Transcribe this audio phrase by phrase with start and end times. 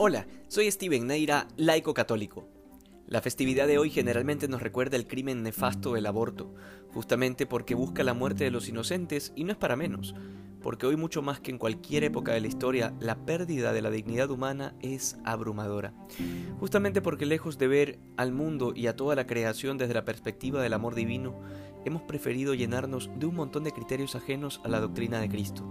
[0.00, 2.48] Hola, soy Steven Neira, laico católico.
[3.08, 6.54] La festividad de hoy generalmente nos recuerda el crimen nefasto del aborto,
[6.94, 10.14] justamente porque busca la muerte de los inocentes y no es para menos,
[10.62, 13.90] porque hoy mucho más que en cualquier época de la historia, la pérdida de la
[13.90, 15.92] dignidad humana es abrumadora.
[16.60, 20.62] Justamente porque lejos de ver al mundo y a toda la creación desde la perspectiva
[20.62, 21.40] del amor divino,
[21.84, 25.64] hemos preferido llenarnos de un montón de criterios ajenos a la doctrina de Cristo.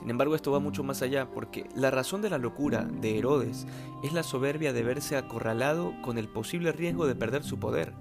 [0.00, 3.66] Sin embargo, esto va mucho más allá, porque la razón de la locura de Herodes
[4.02, 7.92] es la soberbia de verse acorralado con el posible riesgo de perder su poder,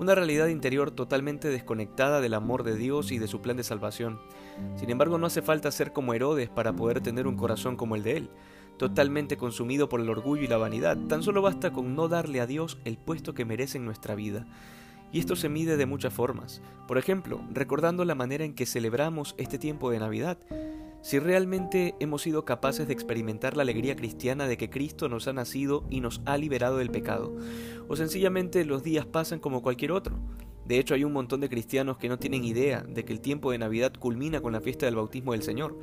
[0.00, 4.18] una realidad interior totalmente desconectada del amor de Dios y de su plan de salvación.
[4.74, 8.02] Sin embargo, no hace falta ser como Herodes para poder tener un corazón como el
[8.02, 8.30] de él,
[8.76, 10.96] totalmente consumido por el orgullo y la vanidad.
[11.06, 14.46] Tan solo basta con no darle a Dios el puesto que merece en nuestra vida.
[15.12, 16.62] Y esto se mide de muchas formas.
[16.88, 20.38] Por ejemplo, recordando la manera en que celebramos este tiempo de Navidad
[21.02, 25.32] si realmente hemos sido capaces de experimentar la alegría cristiana de que Cristo nos ha
[25.32, 27.36] nacido y nos ha liberado del pecado,
[27.88, 30.18] o sencillamente los días pasan como cualquier otro.
[30.66, 33.50] De hecho, hay un montón de cristianos que no tienen idea de que el tiempo
[33.50, 35.76] de Navidad culmina con la fiesta del bautismo del Señor,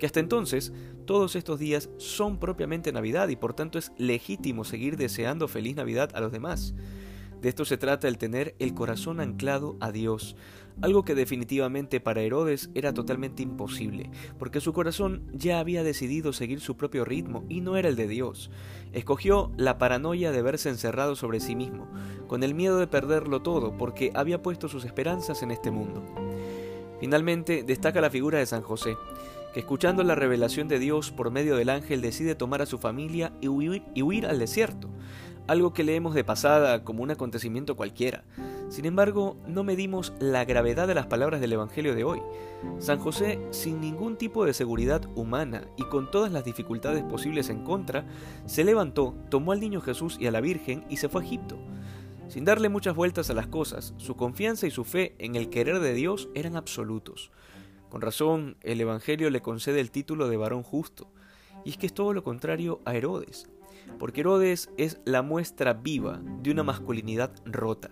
[0.00, 0.72] que hasta entonces
[1.04, 6.10] todos estos días son propiamente Navidad y por tanto es legítimo seguir deseando feliz Navidad
[6.14, 6.74] a los demás.
[7.40, 10.36] De esto se trata el tener el corazón anclado a Dios,
[10.80, 16.60] algo que definitivamente para Herodes era totalmente imposible, porque su corazón ya había decidido seguir
[16.60, 18.50] su propio ritmo y no era el de Dios.
[18.92, 21.88] Escogió la paranoia de verse encerrado sobre sí mismo,
[22.26, 26.02] con el miedo de perderlo todo, porque había puesto sus esperanzas en este mundo.
[27.00, 28.96] Finalmente, destaca la figura de San José,
[29.52, 33.32] que escuchando la revelación de Dios por medio del ángel decide tomar a su familia
[33.40, 34.88] y huir, al desierto,
[35.46, 38.24] algo que leemos de pasada como un acontecimiento cualquiera.
[38.68, 42.22] Sin embargo, no medimos la gravedad de las palabras del Evangelio de hoy.
[42.78, 47.64] San José, sin ningún tipo de seguridad humana y con todas las dificultades posibles en
[47.64, 48.06] contra,
[48.46, 51.58] se levantó, tomó al niño Jesús y a la Virgen y se fue a Egipto.
[52.28, 55.80] Sin darle muchas vueltas a las cosas, su confianza y su fe en el querer
[55.80, 57.30] de Dios eran absolutos.
[57.90, 61.08] Con razón, el Evangelio le concede el título de varón justo,
[61.64, 63.48] y es que es todo lo contrario a Herodes
[63.98, 67.90] porque Herodes es la muestra viva de una masculinidad rota,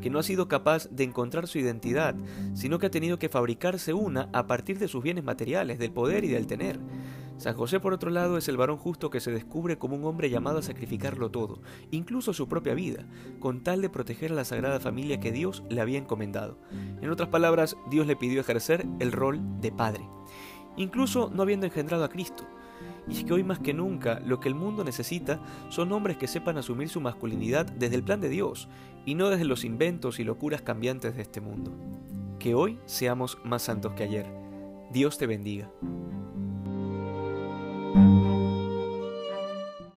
[0.00, 2.14] que no ha sido capaz de encontrar su identidad,
[2.54, 6.24] sino que ha tenido que fabricarse una a partir de sus bienes materiales, del poder
[6.24, 6.78] y del tener.
[7.42, 10.30] San José, por otro lado, es el varón justo que se descubre como un hombre
[10.30, 13.04] llamado a sacrificarlo todo, incluso su propia vida,
[13.40, 16.58] con tal de proteger a la sagrada familia que Dios le había encomendado.
[17.00, 20.08] En otras palabras, Dios le pidió ejercer el rol de padre,
[20.76, 22.46] incluso no habiendo engendrado a Cristo.
[23.08, 26.28] Y es que hoy más que nunca lo que el mundo necesita son hombres que
[26.28, 28.68] sepan asumir su masculinidad desde el plan de Dios
[29.04, 31.72] y no desde los inventos y locuras cambiantes de este mundo.
[32.38, 34.26] Que hoy seamos más santos que ayer.
[34.92, 35.70] Dios te bendiga.